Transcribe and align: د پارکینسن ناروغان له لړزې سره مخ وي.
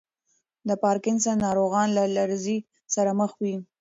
د 0.67 0.69
پارکینسن 0.83 1.35
ناروغان 1.47 1.87
له 1.97 2.03
لړزې 2.17 2.57
سره 2.95 3.11
مخ 3.19 3.31
وي. 3.41 3.55